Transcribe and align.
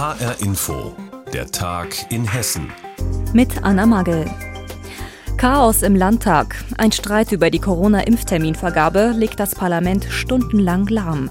HR 0.00 0.40
Info, 0.40 0.96
der 1.30 1.50
Tag 1.50 2.10
in 2.10 2.24
Hessen. 2.24 2.72
Mit 3.34 3.62
Anna 3.62 3.84
Magel. 3.84 4.24
Chaos 5.36 5.82
im 5.82 5.94
Landtag. 5.94 6.56
Ein 6.78 6.90
Streit 6.90 7.32
über 7.32 7.50
die 7.50 7.58
Corona-Impfterminvergabe 7.58 9.12
legt 9.14 9.38
das 9.38 9.54
Parlament 9.54 10.06
stundenlang 10.08 10.86
lahm. 10.86 11.30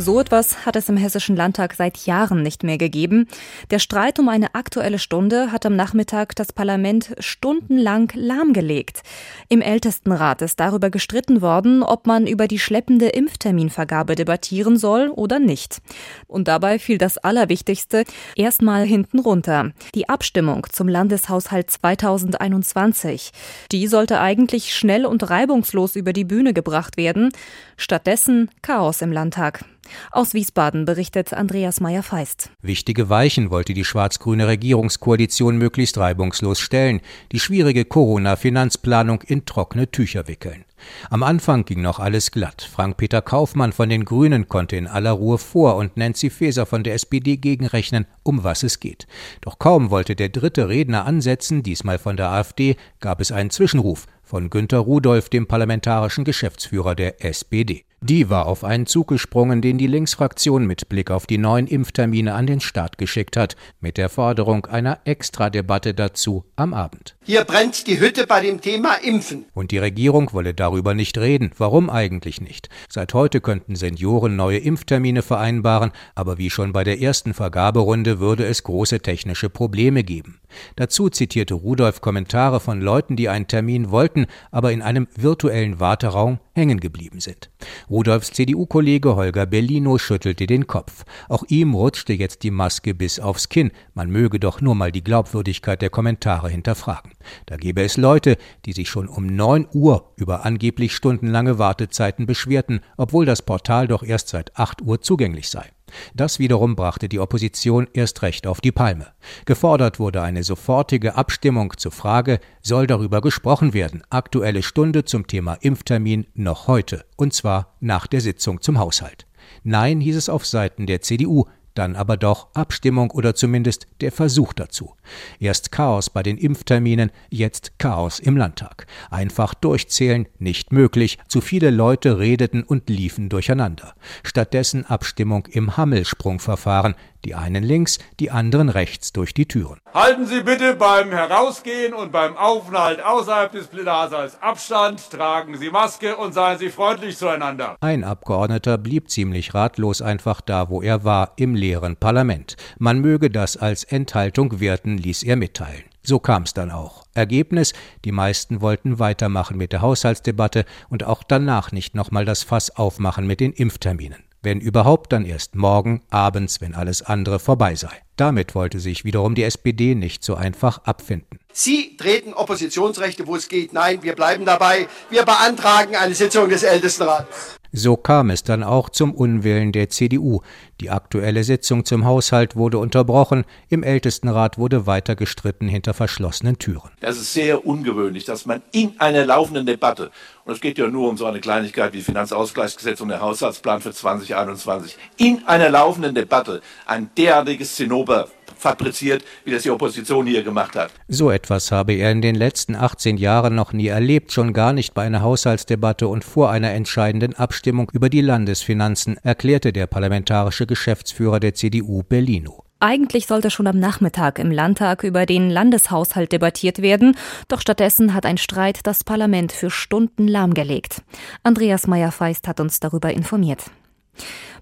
So 0.00 0.20
etwas 0.20 0.64
hat 0.64 0.76
es 0.76 0.88
im 0.88 0.96
Hessischen 0.96 1.34
Landtag 1.34 1.74
seit 1.74 2.06
Jahren 2.06 2.44
nicht 2.44 2.62
mehr 2.62 2.78
gegeben. 2.78 3.26
Der 3.72 3.80
Streit 3.80 4.20
um 4.20 4.28
eine 4.28 4.54
aktuelle 4.54 5.00
Stunde 5.00 5.50
hat 5.50 5.66
am 5.66 5.74
Nachmittag 5.74 6.36
das 6.36 6.52
Parlament 6.52 7.16
stundenlang 7.18 8.12
lahmgelegt. 8.14 9.02
Im 9.48 9.60
Ältestenrat 9.60 10.40
ist 10.40 10.60
darüber 10.60 10.90
gestritten 10.90 11.42
worden, 11.42 11.82
ob 11.82 12.06
man 12.06 12.28
über 12.28 12.46
die 12.46 12.60
schleppende 12.60 13.08
Impfterminvergabe 13.08 14.14
debattieren 14.14 14.76
soll 14.76 15.08
oder 15.08 15.40
nicht. 15.40 15.82
Und 16.28 16.46
dabei 16.46 16.78
fiel 16.78 16.98
das 16.98 17.18
Allerwichtigste 17.18 18.04
erstmal 18.36 18.86
hinten 18.86 19.18
runter. 19.18 19.72
Die 19.96 20.08
Abstimmung 20.08 20.68
zum 20.70 20.86
Landeshaushalt 20.86 21.72
2021. 21.72 23.32
Die 23.72 23.88
sollte 23.88 24.20
eigentlich 24.20 24.76
schnell 24.76 25.04
und 25.04 25.28
reibungslos 25.28 25.96
über 25.96 26.12
die 26.12 26.24
Bühne 26.24 26.54
gebracht 26.54 26.96
werden. 26.96 27.30
Stattdessen 27.76 28.48
Chaos 28.62 29.02
im 29.02 29.10
Landtag. 29.10 29.64
Aus 30.10 30.34
Wiesbaden 30.34 30.84
berichtet 30.84 31.32
Andreas 31.32 31.80
Meyer-Feist. 31.80 32.50
Wichtige 32.62 33.08
Weichen 33.08 33.50
wollte 33.50 33.74
die 33.74 33.84
schwarz-grüne 33.84 34.46
Regierungskoalition 34.46 35.56
möglichst 35.58 35.98
reibungslos 35.98 36.60
stellen, 36.60 37.00
die 37.32 37.40
schwierige 37.40 37.84
Corona-Finanzplanung 37.84 39.22
in 39.22 39.44
trockene 39.44 39.90
Tücher 39.90 40.28
wickeln. 40.28 40.64
Am 41.10 41.22
Anfang 41.22 41.64
ging 41.64 41.82
noch 41.82 41.98
alles 41.98 42.30
glatt. 42.30 42.62
Frank-Peter 42.62 43.22
Kaufmann 43.22 43.72
von 43.72 43.88
den 43.88 44.04
Grünen 44.04 44.48
konnte 44.48 44.76
in 44.76 44.86
aller 44.86 45.12
Ruhe 45.12 45.38
vor 45.38 45.76
und 45.76 45.96
Nancy 45.96 46.30
Faeser 46.30 46.66
von 46.66 46.82
der 46.82 46.94
SPD 46.94 47.36
gegenrechnen, 47.36 48.06
um 48.22 48.44
was 48.44 48.62
es 48.62 48.80
geht. 48.80 49.06
Doch 49.40 49.58
kaum 49.58 49.90
wollte 49.90 50.14
der 50.14 50.28
dritte 50.28 50.68
Redner 50.68 51.04
ansetzen, 51.04 51.62
diesmal 51.62 51.98
von 51.98 52.16
der 52.16 52.30
AfD, 52.30 52.76
gab 53.00 53.20
es 53.20 53.32
einen 53.32 53.50
Zwischenruf 53.50 54.06
von 54.22 54.50
Günter 54.50 54.78
Rudolph, 54.78 55.30
dem 55.30 55.46
parlamentarischen 55.46 56.24
Geschäftsführer 56.24 56.94
der 56.94 57.24
SPD. 57.24 57.84
Die 58.00 58.30
war 58.30 58.46
auf 58.46 58.62
einen 58.62 58.86
Zug 58.86 59.08
gesprungen, 59.08 59.60
den 59.60 59.76
die 59.76 59.88
Linksfraktion 59.88 60.66
mit 60.66 60.88
Blick 60.88 61.10
auf 61.10 61.26
die 61.26 61.36
neuen 61.36 61.66
Impftermine 61.66 62.32
an 62.32 62.46
den 62.46 62.60
Start 62.60 62.96
geschickt 62.96 63.36
hat, 63.36 63.56
mit 63.80 63.96
der 63.96 64.08
Forderung 64.08 64.66
einer 64.66 65.00
Extradebatte 65.04 65.94
dazu 65.94 66.44
am 66.54 66.74
Abend. 66.74 67.16
Hier 67.24 67.42
brennt 67.42 67.88
die 67.88 67.98
Hütte 67.98 68.28
bei 68.28 68.40
dem 68.40 68.60
Thema 68.60 68.94
Impfen. 69.02 69.46
Und 69.52 69.72
die 69.72 69.78
Regierung 69.78 70.32
wolle 70.32 70.54
darüber 70.54 70.94
nicht 70.94 71.18
reden. 71.18 71.50
Warum 71.58 71.90
eigentlich 71.90 72.40
nicht? 72.40 72.68
Seit 72.88 73.14
heute 73.14 73.40
könnten 73.40 73.74
Senioren 73.74 74.36
neue 74.36 74.58
Impftermine 74.58 75.22
vereinbaren, 75.22 75.90
aber 76.14 76.38
wie 76.38 76.50
schon 76.50 76.72
bei 76.72 76.84
der 76.84 77.00
ersten 77.00 77.34
Vergaberunde 77.34 78.20
würde 78.20 78.46
es 78.46 78.62
große 78.62 79.00
technische 79.00 79.50
Probleme 79.50 80.04
geben. 80.04 80.38
Dazu 80.76 81.08
zitierte 81.08 81.54
Rudolf 81.54 82.00
Kommentare 82.00 82.60
von 82.60 82.80
Leuten, 82.80 83.16
die 83.16 83.28
einen 83.28 83.46
Termin 83.46 83.90
wollten, 83.90 84.26
aber 84.50 84.72
in 84.72 84.82
einem 84.82 85.08
virtuellen 85.14 85.80
Warteraum 85.80 86.38
hängen 86.54 86.80
geblieben 86.80 87.20
sind. 87.20 87.50
Rudolfs 87.88 88.32
CDU-Kollege 88.32 89.16
Holger 89.16 89.46
Bellino 89.46 89.98
schüttelte 89.98 90.46
den 90.46 90.66
Kopf. 90.66 91.04
Auch 91.28 91.44
ihm 91.48 91.74
rutschte 91.74 92.12
jetzt 92.12 92.42
die 92.42 92.50
Maske 92.50 92.94
bis 92.94 93.20
aufs 93.20 93.48
Kinn. 93.48 93.70
Man 93.94 94.10
möge 94.10 94.40
doch 94.40 94.60
nur 94.60 94.74
mal 94.74 94.92
die 94.92 95.04
Glaubwürdigkeit 95.04 95.80
der 95.80 95.90
Kommentare 95.90 96.50
hinterfragen. 96.50 97.12
Da 97.46 97.56
gäbe 97.56 97.82
es 97.82 97.96
Leute, 97.96 98.36
die 98.66 98.72
sich 98.72 98.88
schon 98.88 99.08
um 99.08 99.26
neun 99.26 99.68
Uhr 99.72 100.12
über 100.16 100.44
angeblich 100.44 100.94
stundenlange 100.94 101.58
Wartezeiten 101.58 102.26
beschwerten, 102.26 102.80
obwohl 102.96 103.24
das 103.24 103.42
Portal 103.42 103.86
doch 103.86 104.02
erst 104.02 104.28
seit 104.28 104.56
acht 104.56 104.82
Uhr 104.82 105.00
zugänglich 105.00 105.48
sei. 105.48 105.70
Das 106.14 106.38
wiederum 106.38 106.76
brachte 106.76 107.08
die 107.08 107.20
Opposition 107.20 107.88
erst 107.92 108.22
recht 108.22 108.46
auf 108.46 108.60
die 108.60 108.72
Palme. 108.72 109.08
Gefordert 109.44 109.98
wurde 109.98 110.22
eine 110.22 110.42
sofortige 110.42 111.14
Abstimmung 111.14 111.74
zur 111.76 111.92
Frage, 111.92 112.40
soll 112.62 112.86
darüber 112.86 113.20
gesprochen 113.20 113.74
werden, 113.74 114.02
aktuelle 114.10 114.62
Stunde 114.62 115.04
zum 115.04 115.26
Thema 115.26 115.54
Impftermin 115.60 116.26
noch 116.34 116.68
heute, 116.68 117.04
und 117.16 117.32
zwar 117.32 117.76
nach 117.80 118.06
der 118.06 118.20
Sitzung 118.20 118.60
zum 118.60 118.78
Haushalt. 118.78 119.26
Nein, 119.62 120.00
hieß 120.00 120.16
es 120.16 120.28
auf 120.28 120.46
Seiten 120.46 120.86
der 120.86 121.00
CDU, 121.00 121.46
dann 121.78 121.96
aber 121.96 122.16
doch 122.16 122.48
Abstimmung 122.54 123.10
oder 123.10 123.34
zumindest 123.34 123.86
der 124.00 124.12
Versuch 124.12 124.52
dazu. 124.52 124.94
Erst 125.38 125.72
Chaos 125.72 126.10
bei 126.10 126.22
den 126.22 126.36
Impfterminen, 126.36 127.10
jetzt 127.30 127.78
Chaos 127.78 128.18
im 128.18 128.36
Landtag. 128.36 128.86
Einfach 129.10 129.54
durchzählen, 129.54 130.26
nicht 130.38 130.72
möglich, 130.72 131.18
zu 131.28 131.40
viele 131.40 131.70
Leute 131.70 132.18
redeten 132.18 132.64
und 132.64 132.90
liefen 132.90 133.28
durcheinander. 133.28 133.94
Stattdessen 134.24 134.84
Abstimmung 134.84 135.46
im 135.46 135.76
Hammelsprungverfahren, 135.76 136.94
die 137.24 137.34
einen 137.34 137.62
links, 137.62 137.98
die 138.20 138.30
anderen 138.30 138.68
rechts 138.68 139.12
durch 139.12 139.34
die 139.34 139.46
Türen. 139.46 139.78
Halten 139.94 140.26
Sie 140.26 140.42
bitte 140.42 140.74
beim 140.74 141.10
Herausgehen 141.10 141.94
und 141.94 142.12
beim 142.12 142.36
Aufenthalt 142.36 143.02
außerhalb 143.02 143.52
des 143.52 143.66
Plenarsaals 143.68 144.40
Abstand, 144.42 145.10
tragen 145.10 145.56
Sie 145.56 145.70
Maske 145.70 146.16
und 146.16 146.32
seien 146.32 146.58
Sie 146.58 146.70
freundlich 146.70 147.16
zueinander. 147.16 147.76
Ein 147.80 148.04
Abgeordneter 148.04 148.78
blieb 148.78 149.10
ziemlich 149.10 149.54
ratlos 149.54 150.02
einfach 150.02 150.40
da, 150.40 150.68
wo 150.70 150.82
er 150.82 151.04
war, 151.04 151.32
im 151.36 151.54
leeren 151.54 151.96
Parlament. 151.96 152.56
Man 152.78 153.00
möge 153.00 153.30
das 153.30 153.56
als 153.56 153.84
Enthaltung 153.84 154.60
werten, 154.60 154.98
ließ 154.98 155.22
er 155.22 155.36
mitteilen. 155.36 155.84
So 156.02 156.18
kam 156.18 156.44
es 156.44 156.54
dann 156.54 156.70
auch. 156.70 157.04
Ergebnis, 157.12 157.74
die 158.04 158.12
meisten 158.12 158.62
wollten 158.62 158.98
weitermachen 158.98 159.58
mit 159.58 159.72
der 159.72 159.82
Haushaltsdebatte 159.82 160.64
und 160.88 161.04
auch 161.04 161.22
danach 161.22 161.70
nicht 161.70 161.94
nochmal 161.94 162.24
das 162.24 162.42
Fass 162.42 162.70
aufmachen 162.70 163.26
mit 163.26 163.40
den 163.40 163.52
Impfterminen. 163.52 164.27
Wenn 164.42 164.60
überhaupt, 164.60 165.12
dann 165.12 165.24
erst 165.24 165.54
morgen, 165.56 166.02
abends, 166.10 166.60
wenn 166.60 166.74
alles 166.74 167.02
andere 167.02 167.38
vorbei 167.38 167.74
sei. 167.74 168.02
Damit 168.18 168.56
wollte 168.56 168.80
sich 168.80 169.04
wiederum 169.04 169.36
die 169.36 169.44
SPD 169.44 169.94
nicht 169.94 170.24
so 170.24 170.34
einfach 170.34 170.78
abfinden. 170.84 171.38
Sie 171.52 171.96
treten 171.96 172.34
Oppositionsrechte, 172.34 173.28
wo 173.28 173.36
es 173.36 173.48
geht. 173.48 173.72
Nein, 173.72 174.02
wir 174.02 174.16
bleiben 174.16 174.44
dabei. 174.44 174.88
Wir 175.08 175.24
beantragen 175.24 175.94
eine 175.94 176.14
Sitzung 176.14 176.48
des 176.48 176.64
Ältestenrats. 176.64 177.58
So 177.72 177.96
kam 177.96 178.30
es 178.30 178.44
dann 178.44 178.62
auch 178.62 178.88
zum 178.88 179.14
Unwillen 179.14 179.72
der 179.72 179.90
CDU. 179.90 180.40
Die 180.80 180.88
aktuelle 180.88 181.44
Sitzung 181.44 181.84
zum 181.84 182.06
Haushalt 182.06 182.56
wurde 182.56 182.78
unterbrochen, 182.78 183.44
im 183.68 183.82
Ältestenrat 183.82 184.56
wurde 184.56 184.86
weiter 184.86 185.16
gestritten 185.16 185.68
hinter 185.68 185.92
verschlossenen 185.92 186.58
Türen. 186.58 186.90
Das 187.00 187.18
ist 187.18 187.34
sehr 187.34 187.66
ungewöhnlich, 187.66 188.24
dass 188.24 188.46
man 188.46 188.62
in 188.72 188.98
einer 188.98 189.26
laufenden 189.26 189.66
Debatte, 189.66 190.10
und 190.44 190.54
es 190.54 190.60
geht 190.62 190.78
ja 190.78 190.86
nur 190.86 191.10
um 191.10 191.18
so 191.18 191.26
eine 191.26 191.40
Kleinigkeit 191.40 191.92
wie 191.92 192.00
Finanzausgleichsgesetz 192.00 193.02
und 193.02 193.08
der 193.08 193.20
Haushaltsplan 193.20 193.82
für 193.82 193.92
2021, 193.92 194.96
in 195.18 195.46
einer 195.46 195.68
laufenden 195.68 196.14
Debatte 196.14 196.62
ein 196.86 197.10
derartiges 197.18 197.76
Zinnober 197.76 198.07
fabriziert, 198.56 199.24
wie 199.44 199.50
das 199.50 199.62
die 199.62 199.70
Opposition 199.70 200.26
hier 200.26 200.42
gemacht 200.42 200.74
hat. 200.76 200.90
So 201.06 201.30
etwas 201.30 201.70
habe 201.72 201.94
er 201.94 202.10
in 202.10 202.22
den 202.22 202.34
letzten 202.34 202.74
18 202.74 203.16
Jahren 203.16 203.54
noch 203.54 203.72
nie 203.72 203.86
erlebt, 203.86 204.32
schon 204.32 204.52
gar 204.52 204.72
nicht 204.72 204.94
bei 204.94 205.02
einer 205.02 205.22
Haushaltsdebatte 205.22 206.08
und 206.08 206.24
vor 206.24 206.50
einer 206.50 206.72
entscheidenden 206.72 207.34
Abstimmung 207.34 207.90
über 207.92 208.08
die 208.08 208.20
Landesfinanzen, 208.20 209.16
erklärte 209.22 209.72
der 209.72 209.86
parlamentarische 209.86 210.66
Geschäftsführer 210.66 211.40
der 211.40 211.54
CDU 211.54 212.02
Bellino. 212.02 212.64
Eigentlich 212.80 213.26
sollte 213.26 213.50
schon 213.50 213.66
am 213.66 213.80
Nachmittag 213.80 214.38
im 214.38 214.52
Landtag 214.52 215.02
über 215.02 215.26
den 215.26 215.50
Landeshaushalt 215.50 216.30
debattiert 216.30 216.80
werden, 216.80 217.16
doch 217.48 217.60
stattdessen 217.60 218.14
hat 218.14 218.24
ein 218.24 218.38
Streit 218.38 218.80
das 218.84 219.02
Parlament 219.02 219.50
für 219.50 219.68
Stunden 219.68 220.28
lahmgelegt. 220.28 221.02
Andreas 221.42 221.88
Meyer-Feist 221.88 222.46
hat 222.46 222.60
uns 222.60 222.78
darüber 222.78 223.12
informiert. 223.12 223.64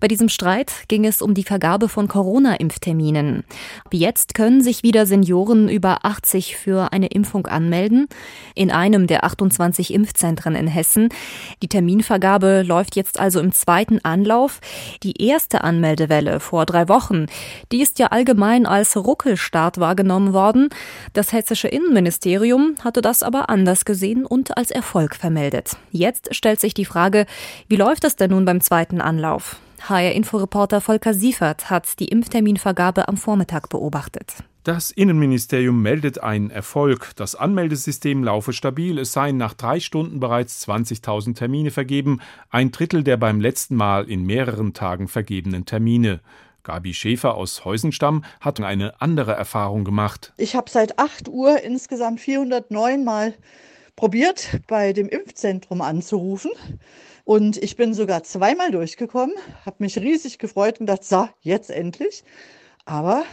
Bei 0.01 0.09
diesem 0.09 0.29
Streit 0.29 0.73
ging 0.89 1.05
es 1.05 1.23
um 1.23 1.35
die 1.35 1.45
Vergabe 1.45 1.89
von 1.89 2.09
Corona-Impfterminen. 2.09 3.45
Jetzt 3.93 4.35
können 4.35 4.63
sich 4.63 4.83
wieder 4.83 5.07
Senioren 5.07 5.69
über 5.69 6.05
80 6.05 6.57
für 6.57 6.93
eine 6.93 7.07
Impfung 7.09 7.47
anmelden. 7.47 8.07
In 8.55 8.71
einem 8.71 9.07
der 9.07 9.25
28 9.25 9.93
Impfzentren 9.95 10.55
in 10.55 10.67
Hessen. 10.67 11.09
Die 11.63 11.69
Terminvergabe 11.69 12.63
läuft 12.63 12.97
jetzt 12.97 13.19
also 13.19 13.41
im 13.41 13.53
zweiten 13.53 14.05
Anlauf. 14.05 14.61
Die 15.03 15.23
erste 15.23 15.65
Anmeldewelle 15.65 16.41
vor 16.41 16.67
drei 16.67 16.89
Wochen, 16.89 17.27
die 17.73 17.81
ist 17.81 17.99
ja 17.99 18.09
allgemein 18.09 18.67
als 18.67 18.97
Ruckelstart 18.97 19.79
wahrgenommen 19.79 20.33
worden. 20.33 20.69
Das 21.13 21.33
hessische 21.33 21.69
Innenministerium 21.69 22.75
hatte 22.85 23.01
das 23.01 23.23
aber 23.23 23.49
anders 23.49 23.85
gesehen 23.85 24.27
und 24.27 24.57
als 24.57 24.71
Erfolg 24.71 25.15
vermeldet. 25.15 25.77
Jetzt 25.91 26.35
stellt 26.35 26.61
sich 26.61 26.75
die 26.75 26.85
Frage, 26.85 27.27
wie 27.69 27.77
läuft 27.77 28.05
es 28.05 28.17
denn 28.17 28.31
nun 28.31 28.45
beim 28.45 28.61
zweiten 28.61 29.01
Anlauf? 29.01 29.46
HR-Inforeporter 29.89 30.81
Volker 30.81 31.15
Siefert 31.15 31.71
hat 31.71 32.01
die 32.01 32.09
Impfterminvergabe 32.09 33.09
am 33.09 33.17
Vormittag 33.17 33.69
beobachtet. 33.69 34.35
Das 34.65 34.91
Innenministerium 34.91 35.81
meldet 35.81 36.21
einen 36.21 36.51
Erfolg. 36.51 37.13
Das 37.15 37.37
Anmeldesystem 37.37 38.25
laufe 38.25 38.53
stabil. 38.53 38.99
Es 38.99 39.13
seien 39.13 39.37
nach 39.37 39.55
drei 39.55 39.79
Stunden 39.79 40.19
bereits 40.19 40.67
20.000 40.69 41.37
Termine 41.37 41.71
vergeben, 41.71 42.21
ein 42.51 42.73
Drittel 42.73 43.05
der 43.05 43.17
beim 43.17 43.41
letzten 43.41 43.77
Mal 43.77 44.11
in 44.11 44.25
mehreren 44.25 44.75
Tagen 44.75 45.07
vergebenen 45.07 45.67
Termine. 45.67 46.21
Gabi 46.65 46.95
Schäfer 46.95 47.37
aus 47.37 47.65
Heusenstamm 47.65 48.25
hat 48.41 48.61
eine 48.61 49.01
andere 49.01 49.35
Erfahrung 49.35 49.85
gemacht. 49.85 50.33
Ich 50.37 50.57
habe 50.57 50.69
seit 50.69 50.99
8 50.99 51.29
Uhr 51.29 51.63
insgesamt 51.63 52.21
409 52.21 53.05
Mal 53.05 53.35
probiert, 53.97 54.61
bei 54.67 54.93
dem 54.93 55.09
Impfzentrum 55.09 55.81
anzurufen. 55.81 56.53
Und 57.25 57.57
ich 57.57 57.77
bin 57.77 57.95
sogar 57.95 58.23
zweimal 58.23 58.71
durchgekommen, 58.71 59.35
habe 59.65 59.77
mich 59.81 59.99
riesig 59.99 60.39
gefreut 60.39 60.79
und 60.79 60.87
dachte, 60.87 61.05
so, 61.05 61.29
jetzt 61.41 61.71
endlich. 61.71 62.23
Aber 62.85 63.25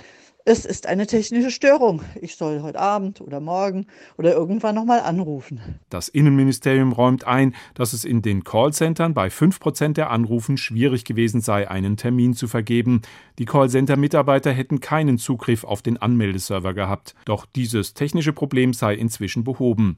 es 0.46 0.66
ist 0.66 0.88
eine 0.88 1.08
technische 1.08 1.52
Störung. 1.52 2.02
Ich 2.20 2.36
soll 2.36 2.62
heute 2.62 2.78
Abend 2.78 3.22
oder 3.22 3.40
morgen 3.40 3.88
oder 4.18 4.34
irgendwann 4.34 4.76
nochmal 4.76 5.00
anrufen. 5.00 5.62
Das 5.90 6.10
Innenministerium 6.10 6.92
räumt 6.92 7.26
ein, 7.26 7.56
dass 7.76 7.94
es 7.94 8.04
in 8.04 8.22
den 8.22 8.44
Callcentern 8.44 9.14
bei 9.14 9.30
5 9.30 9.62
Prozent 9.62 9.96
der 9.96 10.10
Anrufen 10.10 10.58
schwierig 10.58 11.06
gewesen 11.06 11.40
sei, 11.40 11.70
einen 11.70 11.96
Termin 11.96 12.34
zu 12.34 12.50
vergeben. 12.50 13.04
Die 13.40 13.46
Callcenter-Mitarbeiter 13.46 14.52
hätten 14.52 14.82
keinen 14.82 15.18
Zugriff 15.18 15.64
auf 15.64 15.82
den 15.82 15.98
Anmeldeserver 15.98 16.74
gehabt. 16.74 17.16
Doch 17.24 17.46
dieses 17.46 17.94
technische 17.94 18.34
Problem 18.34 18.74
sei 18.74 18.96
inzwischen 18.96 19.46
behoben. 19.46 19.98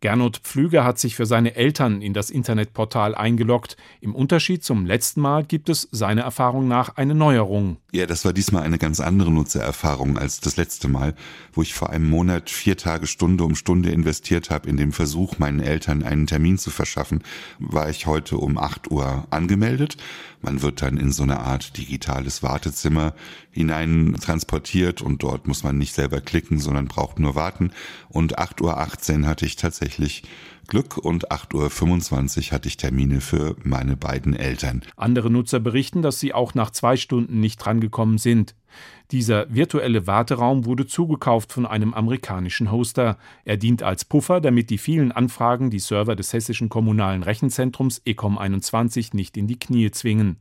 Gernot 0.00 0.38
Pflüger 0.38 0.84
hat 0.84 0.98
sich 0.98 1.14
für 1.14 1.24
seine 1.24 1.54
Eltern 1.54 2.02
in 2.02 2.12
das 2.12 2.30
Internetportal 2.30 3.14
eingeloggt. 3.14 3.76
Im 4.00 4.14
Unterschied 4.14 4.64
zum 4.64 4.84
letzten 4.84 5.20
Mal 5.20 5.44
gibt 5.44 5.68
es 5.68 5.88
seiner 5.90 6.22
Erfahrung 6.22 6.68
nach 6.68 6.96
eine 6.96 7.14
Neuerung. 7.14 7.78
Ja, 7.92 8.06
das 8.06 8.24
war 8.24 8.34
diesmal 8.34 8.64
eine 8.64 8.76
ganz 8.76 9.00
andere 9.00 9.30
Nutzererfahrung 9.30 9.83
als 9.84 10.40
das 10.40 10.56
letzte 10.56 10.88
Mal, 10.88 11.14
wo 11.52 11.62
ich 11.62 11.74
vor 11.74 11.90
einem 11.90 12.08
Monat 12.08 12.50
vier 12.50 12.76
Tage 12.76 13.06
Stunde 13.06 13.44
um 13.44 13.54
Stunde 13.54 13.90
investiert 13.90 14.50
habe 14.50 14.68
in 14.68 14.76
dem 14.76 14.92
Versuch, 14.92 15.38
meinen 15.38 15.60
Eltern 15.60 16.02
einen 16.02 16.26
Termin 16.26 16.58
zu 16.58 16.70
verschaffen, 16.70 17.22
war 17.58 17.90
ich 17.90 18.06
heute 18.06 18.38
um 18.38 18.58
8 18.58 18.90
Uhr 18.90 19.26
angemeldet. 19.30 19.96
Man 20.40 20.62
wird 20.62 20.82
dann 20.82 20.96
in 20.96 21.12
so 21.12 21.22
eine 21.22 21.40
Art 21.40 21.76
digitales 21.76 22.42
Wartezimmer 22.42 23.14
hinein 23.50 24.16
transportiert 24.20 25.02
und 25.02 25.22
dort 25.22 25.46
muss 25.46 25.62
man 25.62 25.78
nicht 25.78 25.94
selber 25.94 26.20
klicken, 26.20 26.58
sondern 26.58 26.86
braucht 26.86 27.18
nur 27.18 27.34
warten. 27.34 27.70
Und 28.08 28.38
8.18 28.38 29.20
Uhr 29.20 29.26
hatte 29.26 29.46
ich 29.46 29.56
tatsächlich 29.56 30.24
Glück 30.66 30.98
und 30.98 31.30
8.25 31.30 32.46
Uhr 32.48 32.52
hatte 32.52 32.68
ich 32.68 32.76
Termine 32.76 33.20
für 33.20 33.56
meine 33.62 33.96
beiden 33.96 34.34
Eltern. 34.34 34.82
Andere 34.96 35.30
Nutzer 35.30 35.60
berichten, 35.60 36.02
dass 36.02 36.20
sie 36.20 36.34
auch 36.34 36.54
nach 36.54 36.70
zwei 36.70 36.96
Stunden 36.96 37.40
nicht 37.40 37.58
drangekommen 37.58 38.18
sind. 38.18 38.54
Dieser 39.10 39.52
virtuelle 39.54 40.06
Warteraum 40.06 40.64
wurde 40.64 40.86
zugekauft 40.86 41.52
von 41.52 41.66
einem 41.66 41.94
amerikanischen 41.94 42.72
Hoster. 42.72 43.18
Er 43.44 43.56
dient 43.56 43.82
als 43.82 44.04
Puffer, 44.04 44.40
damit 44.40 44.70
die 44.70 44.78
vielen 44.78 45.12
Anfragen 45.12 45.70
die 45.70 45.78
Server 45.78 46.16
des 46.16 46.32
hessischen 46.32 46.68
kommunalen 46.68 47.22
Rechenzentrums 47.22 48.02
ECOM 48.04 48.38
21 48.38 49.14
nicht 49.14 49.36
in 49.36 49.46
die 49.46 49.58
Knie 49.58 49.90
zwingen. 49.90 50.38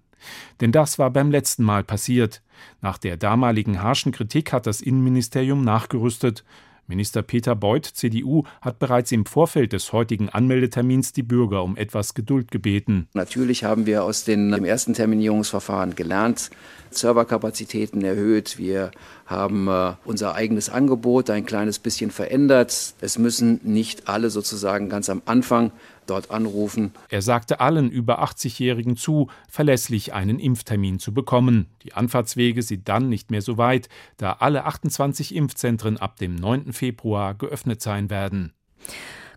Denn 0.62 0.72
das 0.72 1.00
war 1.00 1.12
beim 1.12 1.32
letzten 1.32 1.64
Mal 1.64 1.84
passiert. 1.84 2.42
Nach 2.82 2.98
der 2.98 3.18
damaligen 3.18 3.82
harschen 3.82 4.12
Kritik 4.12 4.54
hat 4.54 4.68
das 4.68 4.82
Innenministerium 4.82 5.64
nachgerüstet. 5.64 6.44
Minister 6.88 7.22
Peter 7.22 7.56
Beuth, 7.56 7.86
CDU, 7.86 8.44
hat 8.62 8.80
bereits 8.80 9.12
im 9.12 9.26
Vorfeld 9.26 9.74
des 9.74 9.94
heutigen 9.94 10.30
Anmeldetermins 10.30 11.14
die 11.14 11.24
Bürger 11.24 11.64
um 11.64 11.78
etwas 11.78 12.14
Geduld 12.14 12.52
gebeten. 12.52 13.08
Natürlich 13.14 13.64
haben 13.64 13.86
wir 13.86 14.04
aus 14.04 14.24
dem 14.24 14.52
ersten 14.66 14.94
Terminierungsverfahren 14.94 15.96
gelernt, 15.96 16.50
Serverkapazitäten 16.92 18.04
erhöht. 18.04 18.58
Wir 18.58 18.92
haben 19.26 19.68
äh, 19.68 19.94
unser 20.06 20.36
eigenes 20.36 20.70
Angebot 20.70 21.30
ein 21.30 21.46
kleines 21.46 21.80
bisschen 21.80 22.12
verändert. 22.12 22.94
Es 23.02 23.18
müssen 23.18 23.60
nicht 23.64 24.08
alle 24.08 24.30
sozusagen 24.30 24.90
ganz 24.90 25.10
am 25.10 25.22
Anfang 25.26 25.72
dort 26.08 26.32
anrufen. 26.32 26.92
Er 27.10 27.22
sagte 27.22 27.60
allen 27.60 27.90
über 27.90 28.24
80-Jährigen 28.24 28.96
zu, 28.96 29.28
verlässlich 29.50 30.14
einen 30.14 30.40
Impftermin 30.40 31.00
zu 31.00 31.14
bekommen. 31.14 31.68
Die 31.84 31.94
Anfahrtswege 31.94 32.62
sind 32.62 32.90
dann 32.90 33.10
nicht 33.10 33.32
mehr 33.32 33.42
so 33.42 33.58
weit, 33.58 33.90
da 34.18 34.34
alle 34.40 34.66
28 34.66 35.36
Impfzentren 35.36 35.98
ab 35.98 36.18
dem 36.18 36.36
9. 36.36 36.74
Februar 36.74 37.34
geöffnet 37.34 37.82
sein 37.82 38.10
werden. 38.10 38.54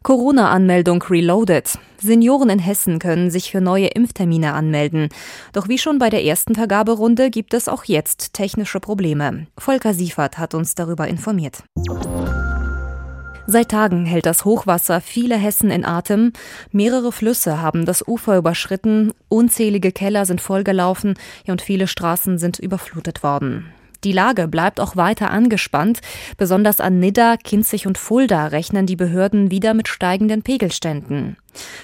Corona-Anmeldung 0.07 1.03
reloaded. 1.03 1.81
Senioren 1.99 2.49
in 2.49 2.61
Hessen 2.61 3.01
können 3.01 3.29
sich 3.29 3.51
für 3.51 3.61
neue 3.61 3.89
Impftermine 3.89 4.53
anmelden. 4.53 5.09
Doch 5.53 5.67
wie 5.69 5.79
schon 5.79 5.99
bei 5.99 6.11
der 6.11 6.25
ersten 6.25 6.55
Vergaberunde 6.55 7.29
gibt 7.29 7.55
es 7.55 7.67
auch 7.67 7.83
jetzt 7.83 8.33
technische 8.33 8.79
Probleme. 8.79 9.49
Volker 9.59 9.95
Siefert 9.95 10.39
hat 10.39 10.55
uns 10.55 10.77
darüber 10.77 11.09
informiert. 11.09 11.65
Seit 13.49 13.69
Tagen 13.69 14.07
hält 14.07 14.27
das 14.27 14.45
Hochwasser 14.45 15.01
viele 15.01 15.37
Hessen 15.37 15.71
in 15.71 15.85
Atem. 15.85 16.33
Mehrere 16.73 17.13
Flüsse 17.13 17.63
haben 17.63 17.87
das 17.87 18.07
Ufer 18.07 18.37
überschritten, 18.37 19.13
unzählige 19.29 19.93
Keller 19.93 20.27
sind 20.27 20.41
vollgelaufen 20.41 21.15
und 21.47 21.63
viele 21.63 21.87
Straßen 21.87 22.39
sind 22.39 22.59
überflutet 22.59 23.23
worden. 23.23 23.67
Die 24.03 24.13
Lage 24.13 24.49
bleibt 24.49 24.81
auch 24.81 24.97
weiter 24.97 25.31
angespannt. 25.31 26.01
Besonders 26.37 26.81
an 26.81 26.99
Nidda, 26.99 27.37
Kinzig 27.37 27.87
und 27.87 27.99
Fulda 27.99 28.49
rechnen 28.49 28.87
die 28.87 28.97
Behörden 28.97 29.51
wieder 29.51 29.75
mit 29.75 29.89
steigenden 29.89 30.43
Pegelständen. 30.43 31.37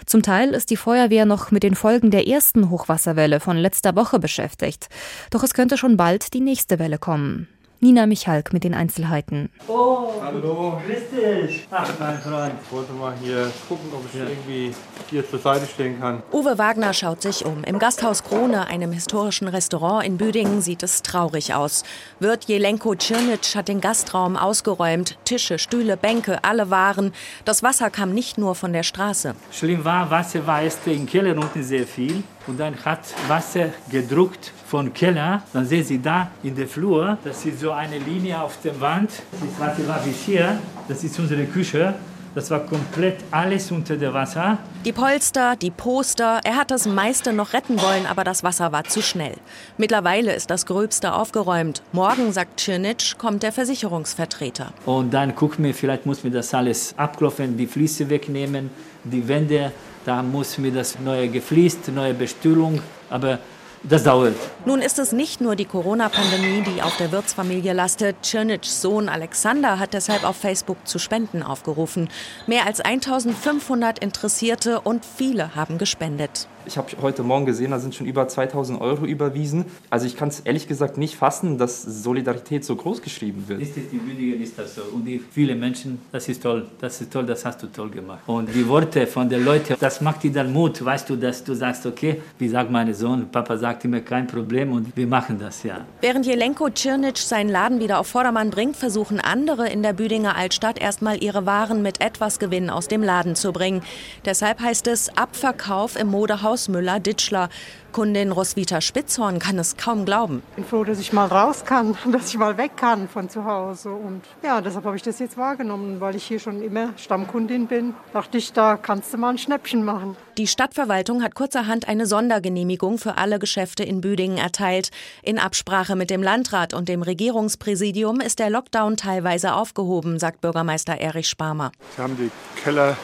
Zum 0.05 0.23
Teil 0.23 0.51
ist 0.51 0.71
die 0.71 0.77
Feuerwehr 0.77 1.27
noch 1.27 1.53
mit 1.53 1.63
den 1.63 1.75
Folgen 1.75 2.11
der 2.11 2.27
ersten 2.27 2.71
Hochwasserwelle 2.71 3.41
von 3.41 3.57
letzter 3.57 3.97
Woche 3.97 4.19
beschäftigt. 4.19 4.89
Doch 5.31 5.43
es 5.43 5.55
könnte 5.55 5.79
schon 5.79 5.97
bald 5.97 6.35
die 6.35 6.41
nächste 6.41 6.79
Welle 6.79 6.99
kommen. 6.99 7.49
Nina 7.85 8.07
Michalk 8.07 8.53
mit 8.53 8.63
den 8.63 8.75
Einzelheiten. 8.75 9.51
Oh, 9.67 10.13
hallo. 10.23 10.81
Grüß 10.87 11.49
dich. 11.49 11.67
Ach, 11.69 11.91
mein 11.99 12.17
Freund. 12.21 12.55
Ich 12.65 12.71
wollte 12.71 12.93
mal 12.93 13.13
hier 13.21 13.51
gucken, 13.69 13.91
ob 13.93 14.05
ich 14.07 14.21
ja. 14.21 14.25
irgendwie 14.25 14.73
hier 15.11 15.29
zur 15.29 15.41
Seite 15.41 15.67
stehen 15.67 15.99
kann. 15.99 16.23
Uwe 16.31 16.59
Wagner 16.59 16.95
schaut 16.95 17.23
sich 17.23 17.45
um. 17.45 17.65
Im 17.65 17.81
Gasthaus 17.81 18.23
Krone, 18.23 18.69
einem 18.69 18.93
historischen 18.93 19.49
Restaurant 19.49 20.07
in 20.07 20.17
Büdingen, 20.17 20.63
sieht 20.63 20.85
es 20.85 21.03
traurig 21.03 21.55
aus. 21.55 21.83
Wirt 22.21 22.45
Jelenko 22.45 22.95
Tschirnitsch 22.95 23.57
hat 23.57 23.67
den 23.67 23.81
Gastraum 23.81 24.37
ausgeräumt. 24.37 25.19
Tische, 25.25 25.59
Stühle, 25.59 25.97
Bänke, 25.97 26.45
alle 26.45 26.71
waren. 26.71 27.13
Das 27.45 27.65
Wasser 27.65 27.91
kam 27.91 28.15
nicht 28.15 28.39
nur 28.39 28.55
von 28.55 28.73
der 28.73 28.85
Straße. 28.85 29.35
Schlimm 29.51 29.85
war, 29.85 30.09
Wasser 30.09 30.47
war 30.47 30.63
erst 30.63 30.87
in 30.87 31.05
Keller 31.05 31.37
unten 31.37 31.65
sehr 31.65 31.89
viel. 31.89 32.23
Und 32.47 32.61
dann 32.61 32.77
hat 32.85 33.01
Wasser 33.27 33.71
gedruckt 33.91 34.53
von 34.73 34.91
Keller. 34.95 35.43
Dann 35.53 35.67
sehen 35.67 35.85
Sie 35.85 36.01
da 36.01 36.31
in 36.43 36.57
der 36.57 36.67
Flur, 36.67 37.19
das 37.25 37.45
ist 37.45 37.61
so 37.61 37.73
eine 37.73 37.99
Linie 37.99 38.41
auf 38.41 38.57
der 38.65 38.81
Wand. 38.81 39.11
Das 39.31 39.61
Wasser 39.61 39.87
war 39.87 39.99
bis 39.99 40.23
hier. 40.25 40.59
Das 40.89 41.05
ist 41.05 41.19
unsere 41.19 41.45
Küche. 41.45 41.95
Das 42.35 42.51
war 42.51 42.61
komplett 42.61 43.19
alles 43.31 43.71
unter 43.71 43.99
dem 43.99 44.15
Wasser. 44.15 44.57
Die 44.87 44.93
Polster, 44.93 45.57
die 45.57 45.71
Poster, 45.71 46.41
er 46.43 46.57
hat 46.57 46.71
das 46.71 46.87
meiste 46.87 47.35
noch 47.35 47.53
retten 47.53 47.83
wollen, 47.83 48.07
aber 48.07 48.25
das 48.25 48.43
Wasser 48.43 48.73
war 48.73 48.85
zu 48.85 49.03
schnell. 49.03 49.35
Mittlerweile 49.77 50.33
ist 50.33 50.49
das 50.49 50.65
Gröbste 50.65 51.13
aufgeräumt. 51.13 51.83
Morgen, 51.93 52.33
sagt 52.33 52.57
Tschirnitsch, 52.57 53.19
kommt 53.19 53.43
der 53.43 53.53
Versicherungsvertreter. 53.53 54.73
Und 54.87 55.13
dann 55.13 55.35
gucken 55.35 55.67
wir, 55.67 55.75
vielleicht 55.75 56.07
muss 56.07 56.25
man 56.25 56.33
das 56.33 56.55
alles 56.55 56.95
abklopfen, 56.97 57.59
die 57.59 57.67
Flüsse 57.67 58.09
wegnehmen, 58.09 58.71
die 59.05 59.29
Wände, 59.29 59.71
da 60.07 60.23
muss 60.23 60.57
mir 60.57 60.73
das 60.73 60.99
neue 60.99 61.29
gefliest, 61.29 61.89
neue 61.89 62.15
Bestühlung. 62.15 62.81
Aber 63.11 63.39
das 63.83 64.05
dauert. 64.05 64.35
Nun 64.65 64.81
ist 64.81 64.99
es 64.99 65.13
nicht 65.13 65.41
nur 65.41 65.57
die 65.57 65.65
Corona-Pandemie, 65.65 66.63
die 66.63 66.83
auf 66.83 66.97
der 66.97 67.13
Wirtsfamilie 67.13 67.73
lastet. 67.73 68.17
Tschirnitschs 68.23 68.81
Sohn 68.83 69.09
Alexander 69.09 69.79
hat 69.79 69.95
deshalb 69.95 70.25
auf 70.25 70.37
Facebook 70.37 70.87
zu 70.87 70.99
Spenden 70.99 71.43
aufgerufen. 71.43 72.09
Mehr 72.47 72.67
als 72.67 72.81
1500 72.81 73.99
Interessierte 73.99 74.81
und 74.81 75.05
viele 75.05 75.55
haben 75.55 75.79
gespendet. 75.79 76.49
Ich 76.65 76.79
habe 76.79 76.89
heute 77.03 77.23
Morgen 77.23 77.45
gesehen, 77.45 77.73
da 77.73 77.79
sind 77.81 77.95
schon 77.95 78.07
über 78.07 78.29
2000 78.29 78.81
Euro 78.81 79.05
überwiesen. 79.05 79.65
Also 79.91 80.07
ich 80.07 80.17
kann 80.17 80.29
es 80.29 80.41
ehrlich 80.41 80.69
gesagt 80.69 80.97
nicht 80.97 81.17
fassen, 81.17 81.59
dass 81.59 81.83
Solidarität 81.83 82.65
so 82.65 82.77
groß 82.77 83.03
geschrieben 83.03 83.45
wird. 83.49 83.61
Ist 83.61 83.77
es 83.77 83.91
die 83.91 84.01
Würdige, 84.01 84.37
ist 84.37 84.57
das 84.59 84.77
so. 84.77 84.83
Und 84.93 85.05
die 85.05 85.19
viele 85.19 85.57
Menschen, 85.57 86.01
das 86.13 86.29
ist 86.29 86.43
toll, 86.43 86.67
das 86.81 87.01
ist 87.01 87.13
toll, 87.13 87.27
das 87.27 87.45
hast 87.45 87.63
du 87.63 87.67
toll 87.67 87.91
gemacht. 87.91 88.21
Und 88.27 88.55
die 88.55 88.67
Worte 88.69 89.07
von 89.07 89.29
den 89.29 89.45
Leuten, 89.45 89.75
das 89.81 90.01
macht 90.01 90.23
dir 90.23 90.33
dann 90.33 90.53
Mut, 90.53 90.85
weißt 90.85 91.11
du, 91.11 91.17
dass 91.17 91.43
du 91.43 91.55
sagst, 91.55 91.85
okay, 91.85 92.21
wie 92.39 92.49
sagt 92.49 92.71
mein 92.71 92.93
Sohn, 92.95 93.29
Papa 93.31 93.57
sagt 93.57 93.85
immer 93.85 94.01
kein 94.01 94.27
Problem 94.27 94.73
und 94.73 94.97
wir 94.97 95.07
machen 95.07 95.39
das, 95.41 95.65
ja. 95.65 95.85
Während 96.01 96.27
Jelenko 96.27 96.71
Tschirnitsch 96.71 97.23
seinen 97.23 97.49
Laden 97.49 97.81
wieder 97.81 97.99
auf 97.99 98.07
Vordermann 98.07 98.51
bringt, 98.51 98.77
versuchen 98.77 99.19
andere 99.19 99.69
in 99.69 99.83
der 99.83 99.95
Büdinger 99.95 100.37
Altstadt 100.37 100.81
erstmal 100.81 101.23
ihre 101.23 101.45
Waren 101.45 101.83
mit 101.83 102.01
etwas 102.01 102.39
Gewinn 102.39 102.71
aus 102.71 102.87
dem 102.87 103.03
Laden 103.03 103.35
zu 103.35 103.53
bringen. 103.53 103.83
Deshalb 104.25 104.61
heißt 104.61 104.87
es 104.87 105.17
Abverkauf 105.17 105.97
im 105.97 106.09
Modehaus 106.09 106.52
Klaus 106.53 106.69
Müller-Ditschler. 106.69 107.49
Kundin 107.93 108.31
Roswitha 108.31 108.83
Spitzhorn 108.83 109.39
kann 109.39 109.59
es 109.59 109.79
kaum 109.79 110.05
glauben. 110.05 110.43
Ich 110.51 110.57
bin 110.57 110.65
froh, 110.67 110.85
dass 110.85 111.01
ich 111.01 111.11
mal 111.15 111.27
raus 111.27 111.65
kann, 111.65 111.97
dass 112.13 112.29
ich 112.29 112.37
mal 112.37 112.59
weg 112.59 112.77
kann 112.77 113.09
von 113.09 113.31
zu 113.31 113.47
Hause. 113.47 113.89
Und 113.89 114.21
ja, 114.43 114.61
deshalb 114.61 114.85
habe 114.85 114.95
ich 114.95 115.03
das 115.03 115.19
jetzt 115.19 115.39
wahrgenommen, 115.39 116.03
weil 116.03 116.15
ich 116.15 116.25
hier 116.25 116.41
schon 116.41 116.61
immer 116.61 116.91
Stammkundin 116.99 117.69
bin. 117.69 117.95
Dachte 118.13 118.37
ich, 118.37 118.53
da 118.53 118.77
kannst 118.77 119.15
du 119.15 119.17
mal 119.17 119.31
ein 119.31 119.39
Schnäppchen 119.39 119.83
machen. 119.83 120.15
Die 120.37 120.47
Stadtverwaltung 120.47 121.23
hat 121.23 121.35
kurzerhand 121.35 121.89
eine 121.89 122.05
Sondergenehmigung 122.05 122.99
für 122.99 123.17
alle 123.17 123.39
Geschäfte 123.39 123.83
in 123.83 124.03
Büdingen 124.03 124.37
erteilt. 124.37 124.91
In 125.23 125.39
Absprache 125.39 125.97
mit 125.97 126.11
dem 126.11 126.23
Landrat 126.23 126.75
und 126.75 126.91
dem 126.91 127.01
Regierungspräsidium 127.01 128.21
ist 128.21 128.41
der 128.41 128.51
Lockdown 128.51 128.99
teilweise 128.99 129.55
aufgehoben, 129.55 130.19
sagt 130.19 130.43
Bürgermeister 130.43 131.01
Erich 131.01 131.31
Sparmer. 131.31 131.73
Sie 131.97 132.03
haben 132.03 132.19
die 132.19 132.31
Keller 132.63 132.99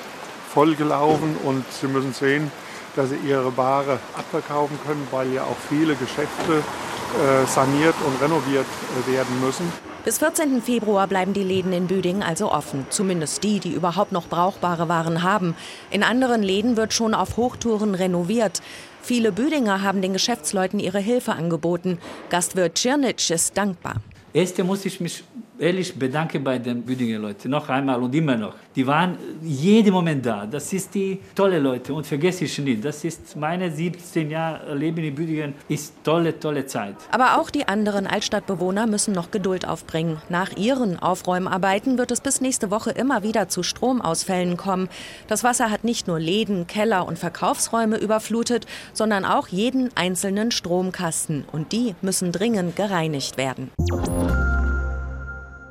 vollgelaufen 0.48 1.36
und 1.44 1.64
Sie 1.72 1.86
müssen 1.86 2.12
sehen, 2.12 2.50
dass 2.98 3.10
sie 3.10 3.16
ihre 3.28 3.56
Ware 3.56 4.00
abverkaufen 4.16 4.76
können, 4.84 5.06
weil 5.12 5.32
ja 5.32 5.44
auch 5.44 5.56
viele 5.68 5.94
Geschäfte 5.94 6.58
äh, 6.58 7.46
saniert 7.46 7.94
und 8.04 8.20
renoviert 8.20 8.66
äh, 8.66 9.12
werden 9.12 9.40
müssen. 9.40 9.72
Bis 10.04 10.18
14. 10.18 10.62
Februar 10.62 11.06
bleiben 11.06 11.32
die 11.32 11.44
Läden 11.44 11.72
in 11.72 11.86
Büdingen 11.86 12.22
also 12.22 12.50
offen. 12.50 12.86
Zumindest 12.90 13.44
die, 13.44 13.60
die 13.60 13.72
überhaupt 13.72 14.10
noch 14.10 14.26
brauchbare 14.26 14.88
Waren 14.88 15.22
haben. 15.22 15.54
In 15.90 16.02
anderen 16.02 16.42
Läden 16.42 16.76
wird 16.76 16.92
schon 16.92 17.14
auf 17.14 17.36
Hochtouren 17.36 17.94
renoviert. 17.94 18.62
Viele 19.00 19.32
Büdinger 19.32 19.82
haben 19.82 20.02
den 20.02 20.12
Geschäftsleuten 20.12 20.80
ihre 20.80 20.98
Hilfe 20.98 21.32
angeboten. 21.32 21.98
Gastwirt 22.30 22.74
Tschirnitsch 22.74 23.30
ist 23.30 23.56
dankbar. 23.56 23.96
Erst 24.32 24.58
muss 24.64 24.84
ich 24.84 25.00
mich 25.00 25.22
ehrlich 25.58 25.98
bedanke 25.98 26.40
bei 26.40 26.58
den 26.58 26.82
Büdinger 26.82 27.18
Leuten 27.18 27.50
noch 27.50 27.68
einmal 27.68 28.00
und 28.02 28.14
immer 28.14 28.36
noch. 28.36 28.54
Die 28.76 28.86
waren 28.86 29.16
jeden 29.42 29.92
Moment 29.92 30.24
da. 30.24 30.46
Das 30.46 30.72
ist 30.72 30.94
die 30.94 31.18
tolle 31.34 31.58
Leute 31.58 31.92
und 31.92 32.06
vergesse 32.06 32.44
ich 32.44 32.58
nie. 32.58 32.76
Das 32.76 33.04
ist 33.04 33.36
meine 33.36 33.70
17 33.70 34.30
Jahre 34.30 34.74
Leben 34.74 35.02
in 35.02 35.14
Büdingen 35.14 35.54
ist 35.68 35.94
tolle 36.04 36.38
tolle 36.38 36.66
Zeit. 36.66 36.94
Aber 37.10 37.40
auch 37.40 37.50
die 37.50 37.66
anderen 37.66 38.06
Altstadtbewohner 38.06 38.86
müssen 38.86 39.12
noch 39.12 39.30
Geduld 39.30 39.66
aufbringen. 39.66 40.18
Nach 40.28 40.56
ihren 40.56 40.98
Aufräumarbeiten 40.98 41.98
wird 41.98 42.10
es 42.10 42.20
bis 42.20 42.40
nächste 42.40 42.70
Woche 42.70 42.90
immer 42.90 43.22
wieder 43.22 43.48
zu 43.48 43.62
Stromausfällen 43.62 44.56
kommen. 44.56 44.88
Das 45.26 45.44
Wasser 45.44 45.70
hat 45.70 45.84
nicht 45.84 46.06
nur 46.06 46.20
Läden, 46.20 46.66
Keller 46.66 47.06
und 47.06 47.18
Verkaufsräume 47.18 47.98
überflutet, 47.98 48.66
sondern 48.92 49.24
auch 49.24 49.48
jeden 49.48 49.90
einzelnen 49.96 50.50
Stromkasten 50.50 51.44
und 51.50 51.72
die 51.72 51.94
müssen 52.00 52.32
dringend 52.32 52.76
gereinigt 52.76 53.36
werden. 53.36 53.70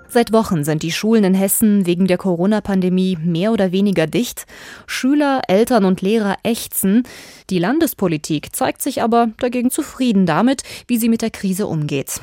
Seit 0.10 0.32
Wochen 0.32 0.64
sind 0.64 0.84
die 0.84 0.92
Schulen 0.92 1.26
in 1.26 1.34
Hessen 1.34 1.86
wegen 1.86 2.08
der 2.08 2.18
Corona-Pandemie 2.18 3.18
mehr 3.22 3.52
oder 3.52 3.74
weniger 3.74 4.08
dicht. 4.08 4.46
Schüler, 4.86 5.42
Eltern 5.48 5.84
und 5.84 6.02
Lehrer 6.02 6.38
ächzen. 6.44 7.04
Die 7.50 7.60
Landespolitik 7.60 8.56
zeigt 8.56 8.82
sich 8.82 9.02
aber 9.02 9.30
dagegen 9.40 9.70
zufrieden 9.70 10.26
damit, 10.26 10.64
wie 10.88 10.98
sie 10.98 11.10
mit 11.10 11.22
der 11.22 11.32
Krise 11.32 11.68
umgeht. 11.68 12.22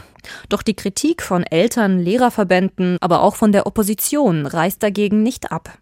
Doch 0.48 0.62
die 0.62 0.74
Kritik 0.74 1.20
von 1.20 1.44
Eltern, 1.44 1.98
Lehrerverbänden, 1.98 2.96
aber 3.00 3.22
auch 3.22 3.36
von 3.36 3.52
der 3.52 3.66
Opposition 3.66 4.46
reißt 4.46 4.82
dagegen 4.82 5.22
nicht 5.22 5.52
ab. 5.52 5.78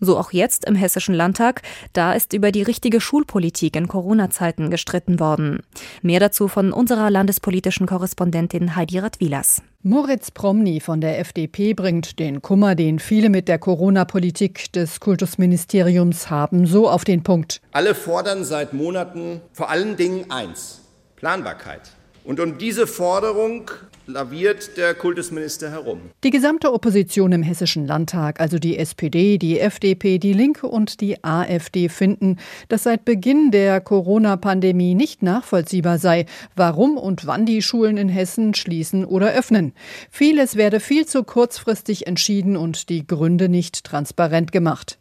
So 0.00 0.18
auch 0.18 0.32
jetzt 0.32 0.64
im 0.64 0.74
Hessischen 0.74 1.14
Landtag, 1.14 1.62
da 1.92 2.12
ist 2.12 2.32
über 2.32 2.52
die 2.52 2.62
richtige 2.62 3.00
Schulpolitik 3.00 3.76
in 3.76 3.88
Corona-Zeiten 3.88 4.70
gestritten 4.70 5.20
worden. 5.20 5.62
Mehr 6.02 6.20
dazu 6.20 6.48
von 6.48 6.72
unserer 6.72 7.10
landespolitischen 7.10 7.86
Korrespondentin 7.86 8.76
Heidi 8.76 8.98
Radwilas. 8.98 9.62
Moritz 9.84 10.30
Promny 10.30 10.78
von 10.78 11.00
der 11.00 11.18
FDP 11.18 11.74
bringt 11.74 12.20
den 12.20 12.40
Kummer, 12.40 12.76
den 12.76 13.00
viele 13.00 13.30
mit 13.30 13.48
der 13.48 13.58
Corona-Politik 13.58 14.72
des 14.72 15.00
Kultusministeriums 15.00 16.30
haben, 16.30 16.66
so 16.66 16.88
auf 16.88 17.04
den 17.04 17.24
Punkt. 17.24 17.60
Alle 17.72 17.96
fordern 17.96 18.44
seit 18.44 18.72
Monaten 18.72 19.40
vor 19.52 19.70
allen 19.70 19.96
Dingen 19.96 20.30
eins, 20.30 20.82
Planbarkeit. 21.16 21.90
Und 22.24 22.38
um 22.38 22.58
diese 22.58 22.86
Forderung 22.86 23.72
laviert 24.06 24.76
der 24.76 24.94
Kultusminister 24.94 25.70
herum. 25.70 26.00
Die 26.24 26.30
gesamte 26.30 26.72
Opposition 26.72 27.32
im 27.32 27.42
Hessischen 27.42 27.86
Landtag, 27.86 28.40
also 28.40 28.58
die 28.58 28.78
SPD, 28.78 29.38
die 29.38 29.60
FDP, 29.60 30.18
die 30.18 30.32
Linke 30.32 30.66
und 30.66 31.00
die 31.00 31.22
AfD, 31.22 31.88
finden, 31.88 32.38
dass 32.68 32.84
seit 32.84 33.04
Beginn 33.04 33.50
der 33.50 33.80
Corona-Pandemie 33.80 34.94
nicht 34.94 35.22
nachvollziehbar 35.22 35.98
sei, 35.98 36.26
warum 36.56 36.96
und 36.96 37.26
wann 37.26 37.46
die 37.46 37.62
Schulen 37.62 37.96
in 37.96 38.08
Hessen 38.08 38.54
schließen 38.54 39.04
oder 39.04 39.32
öffnen. 39.32 39.72
Vieles 40.10 40.56
werde 40.56 40.80
viel 40.80 41.06
zu 41.06 41.22
kurzfristig 41.22 42.06
entschieden 42.06 42.56
und 42.56 42.88
die 42.88 43.06
Gründe 43.06 43.48
nicht 43.48 43.84
transparent 43.84 44.52
gemacht. 44.52 44.98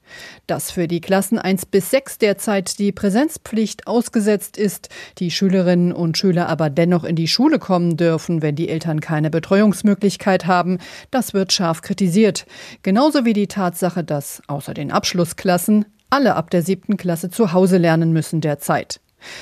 Dass 0.47 0.71
für 0.71 0.87
die 0.87 1.01
Klassen 1.01 1.39
1 1.39 1.65
bis 1.67 1.91
6 1.91 2.17
derzeit 2.17 2.79
die 2.79 2.91
Präsenzpflicht 2.91 3.87
ausgesetzt 3.87 4.57
ist, 4.57 4.89
die 5.17 5.31
Schülerinnen 5.31 5.93
und 5.93 6.17
Schüler 6.17 6.49
aber 6.49 6.69
dennoch 6.69 7.03
in 7.03 7.15
die 7.15 7.27
Schule 7.27 7.59
kommen 7.59 7.97
dürfen, 7.97 8.41
wenn 8.41 8.55
die 8.55 8.69
Eltern 8.91 8.99
keine 8.99 9.29
Betreuungsmöglichkeit 9.29 10.47
haben, 10.47 10.77
das 11.11 11.33
wird 11.33 11.53
scharf 11.53 11.81
kritisiert. 11.81 12.45
Genauso 12.83 13.23
wie 13.23 13.33
die 13.33 13.47
Tatsache, 13.47 14.03
dass 14.03 14.41
außer 14.47 14.73
den 14.73 14.91
Abschlussklassen 14.91 15.85
alle 16.09 16.35
ab 16.35 16.49
der 16.49 16.61
siebten 16.61 16.97
Klasse 16.97 17.29
zu 17.29 17.53
Hause 17.53 17.77
lernen 17.77 18.11
müssen 18.11 18.41
derzeit. 18.41 18.99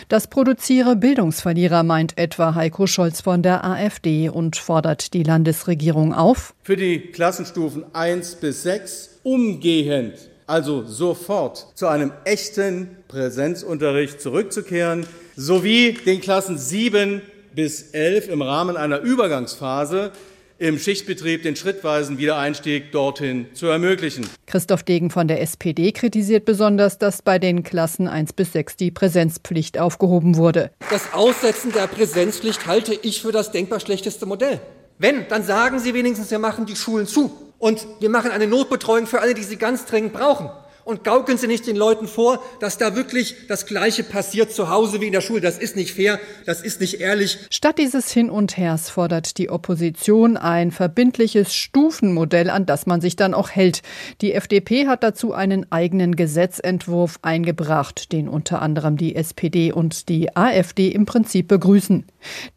Das 0.08 0.28
produziere 0.28 0.96
Bildungsverlierer, 0.96 1.84
meint 1.84 2.18
etwa 2.18 2.54
Heiko 2.54 2.86
Scholz 2.86 3.22
von 3.22 3.42
der 3.42 3.64
AfD 3.64 4.30
und 4.30 4.58
fordert 4.58 5.14
die 5.14 5.24
Landesregierung 5.24 6.14
auf, 6.14 6.54
für 6.62 6.76
die 6.76 7.00
Klassenstufen 7.00 7.86
1 7.94 8.36
bis 8.36 8.64
6 8.64 9.22
umgehend 9.24 10.30
also 10.50 10.84
sofort 10.84 11.68
zu 11.76 11.86
einem 11.86 12.12
echten 12.26 12.98
Präsenzunterricht 13.08 14.20
zurückzukehren, 14.20 15.06
sowie 15.36 15.94
den 15.94 16.22
Klassen 16.22 16.58
7 16.58 17.22
bis 17.56 17.92
11 17.92 18.30
im 18.30 18.42
Rahmen 18.42 18.78
einer 18.78 19.00
Übergangsphase 19.00 20.12
im 20.60 20.78
Schichtbetrieb 20.78 21.44
den 21.44 21.56
schrittweisen 21.56 22.18
Wiedereinstieg 22.18 22.92
dorthin 22.92 23.48
zu 23.54 23.68
ermöglichen. 23.68 24.30
Christoph 24.46 24.84
Degen 24.84 25.10
von 25.10 25.28
der 25.28 25.42
SPD 25.42 25.94
kritisiert 25.94 26.44
besonders, 26.44 26.98
dass 26.98 27.22
bei 27.22 27.40
den 27.40 27.64
Klassen 27.64 28.08
1 28.08 28.34
bis 28.34 28.52
6 28.52 28.76
die 28.76 28.92
Präsenzpflicht 28.92 29.80
aufgehoben 29.80 30.36
wurde. 30.36 30.72
Das 30.92 31.14
Aussetzen 31.14 31.72
der 31.72 31.88
Präsenzpflicht 31.88 32.68
halte 32.68 32.94
ich 32.94 33.22
für 33.22 33.32
das 33.32 33.52
denkbar 33.52 33.80
schlechteste 33.80 34.26
Modell. 34.26 34.60
Wenn, 34.98 35.28
dann 35.30 35.44
sagen 35.44 35.80
Sie 35.80 35.94
wenigstens, 35.94 36.30
wir 36.30 36.40
machen 36.40 36.66
die 36.66 36.76
Schulen 36.76 37.08
zu. 37.08 37.32
Und 37.58 37.86
wir 38.00 38.10
machen 38.10 38.32
eine 38.32 38.48
Notbetreuung 38.48 39.08
für 39.08 39.22
alle, 39.22 39.34
die 39.34 39.44
sie 39.44 39.58
ganz 39.58 39.86
dringend 39.86 40.14
brauchen 40.14 40.50
und 40.84 41.04
gaukeln 41.04 41.38
Sie 41.38 41.48
nicht 41.48 41.68
den 41.68 41.76
Leuten 41.76 42.08
vor, 42.08 42.42
dass 42.60 42.78
da 42.78 42.96
wirklich 42.96 43.36
das 43.48 43.66
Gleiche 43.66 44.04
passiert 44.04 44.52
zu 44.52 44.70
Hause 44.70 45.02
wie 45.02 45.08
in 45.08 45.14
der 45.14 45.22
Schule. 45.22 45.42
Das 45.42 45.60
ist 45.60 45.76
nicht 45.76 45.94
fair, 45.94 46.20
das 46.46 46.62
ist 46.62 46.82
nicht 46.82 47.00
ehrlich. 47.00 47.38
Statt 47.52 47.78
dieses 47.78 48.12
Hin 48.12 48.30
und 48.30 48.58
Hers 48.58 48.90
fordert 48.90 49.38
die 49.38 49.50
Opposition 49.50 50.36
ein 50.36 50.72
verbindliches 50.72 51.54
Stufenmodell, 51.54 52.50
an 52.50 52.66
das 52.66 52.88
man 52.88 53.02
sich 53.02 53.16
dann 53.16 53.34
auch 53.34 53.50
hält. 53.50 53.82
Die 54.22 54.34
FDP 54.34 54.88
hat 54.88 55.04
dazu 55.04 55.34
einen 55.34 55.72
eigenen 55.72 56.16
Gesetzentwurf 56.16 57.20
eingebracht, 57.22 58.12
den 58.12 58.28
unter 58.28 58.62
anderem 58.62 58.98
die 58.98 59.16
SPD 59.16 59.72
und 59.72 60.10
die 60.10 60.36
AfD 60.36 60.90
im 60.90 61.06
Prinzip 61.06 61.48
begrüßen. 61.48 62.06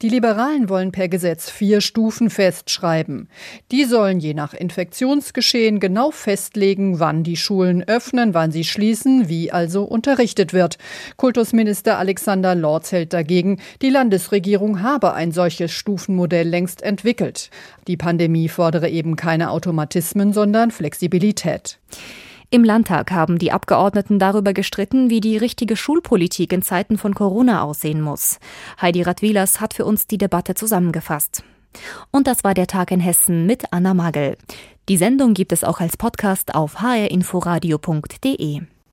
Die 0.01 0.09
Liberalen 0.09 0.69
wollen 0.69 0.91
per 0.91 1.09
Gesetz 1.09 1.51
vier 1.51 1.83
Stufen 1.83 2.31
festschreiben. 2.31 3.29
Die 3.71 3.85
sollen 3.85 4.21
je 4.21 4.33
nach 4.33 4.55
Infektionsgeschehen 4.55 5.81
genau 5.81 6.11
festlegen, 6.11 6.99
wann 6.99 7.25
die 7.25 7.37
Schulen 7.37 7.83
öffnen 7.83 8.12
öffnen, 8.13 8.35
wann 8.35 8.53
sie 8.53 8.65
schließen, 8.65 9.29
wie 9.29 9.51
also 9.53 9.85
unterrichtet 9.85 10.53
wird. 10.53 10.77
Kultusminister 11.17 11.99
Alexander 11.99 12.55
Lorz 12.55 12.93
hält 12.93 13.15
dagegen, 13.15 13.59
die 13.81 13.89
Landesregierung 13.89 14.83
habe 14.83 15.15
ein 15.15 15.33
solches 15.33 15.73
Stufenmodell 15.73 16.47
längst 16.47 16.83
entwickelt. 16.83 17.51
Die 17.89 17.97
Pandemie 17.97 18.49
fordere 18.49 18.91
eben 18.91 19.17
keine 19.17 19.51
Automatismen, 19.51 20.35
sondern 20.35 20.71
Flexibilität. 20.71 21.79
Im 22.51 22.65
Landtag 22.65 23.13
haben 23.13 23.39
die 23.39 23.51
Abgeordneten 23.51 24.19
darüber 24.19 24.53
gestritten, 24.53 25.09
wie 25.09 25.21
die 25.21 25.39
richtige 25.39 25.75
Schulpolitik 25.75 26.53
in 26.53 26.61
Zeiten 26.61 26.99
von 26.99 27.15
Corona 27.15 27.63
aussehen 27.63 28.03
muss. 28.03 28.39
Heidi 28.81 29.01
Radwilas 29.01 29.63
hat 29.63 29.73
für 29.73 29.87
uns 29.87 30.07
die 30.07 30.19
Debatte 30.19 30.55
zusammengefasst. 30.55 31.45
Und 32.11 32.27
das 32.27 32.45
war 32.45 32.53
der 32.53 32.67
Tag 32.67 32.91
in 32.91 33.01
Hessen 33.01 33.47
mit 33.47 33.73
Anna 33.73 33.95
Magel. 33.95 34.37
Die 34.93 34.99
Sendung 34.99 35.33
gibt 35.33 35.53
es 35.53 35.65
auch 35.65 35.81
als 35.81 35.97
Podcast 35.97 36.55
auf 36.55 36.83
hrinforadio.de. 36.83 38.61